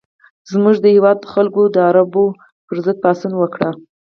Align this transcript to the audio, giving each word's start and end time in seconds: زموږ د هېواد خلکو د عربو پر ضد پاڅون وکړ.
زموږ 0.51 0.75
د 0.81 0.85
هېواد 0.95 1.19
خلکو 1.33 1.61
د 1.75 1.77
عربو 1.87 2.25
پر 2.67 2.75
ضد 2.83 2.97
پاڅون 3.03 3.33
وکړ. 3.37 3.63